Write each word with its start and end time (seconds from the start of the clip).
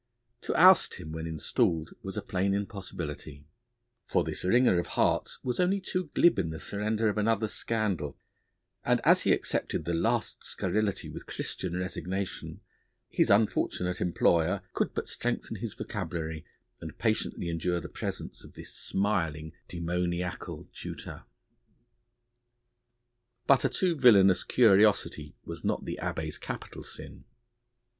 To 0.41 0.55
oust 0.55 0.95
him, 0.95 1.11
when 1.11 1.27
installed, 1.27 1.91
was 2.01 2.17
a 2.17 2.23
plain 2.23 2.55
impossibility, 2.55 3.45
for 4.07 4.23
this 4.23 4.43
wringer 4.43 4.79
of 4.79 4.87
hearts 4.97 5.37
was 5.43 5.59
only 5.59 5.79
too 5.79 6.09
glib 6.15 6.39
in 6.39 6.49
the 6.49 6.59
surrender 6.59 7.07
of 7.07 7.19
another's 7.19 7.53
scandal; 7.53 8.17
and 8.83 8.99
as 9.03 9.21
he 9.21 9.31
accepted 9.31 9.85
the 9.85 9.93
last 9.93 10.43
scurrility 10.43 11.07
with 11.07 11.27
Christian 11.27 11.77
resignation, 11.77 12.61
his 13.09 13.29
unfortunate 13.29 14.01
employer 14.01 14.63
could 14.73 14.95
but 14.95 15.07
strengthen 15.07 15.57
his 15.57 15.75
vocabulary 15.75 16.45
and 16.79 16.97
patiently 16.97 17.47
endure 17.47 17.79
the 17.79 17.87
presence 17.87 18.43
of 18.43 18.53
this 18.53 18.73
smiling, 18.73 19.53
demoniacal 19.67 20.67
tutor. 20.73 21.25
But 23.45 23.65
a 23.65 23.69
too 23.69 23.95
villainous 23.95 24.43
curiosity 24.43 25.35
was 25.45 25.63
not 25.63 25.85
the 25.85 25.99
Abbé's 26.01 26.39
capital 26.39 26.81
sin. 26.81 27.25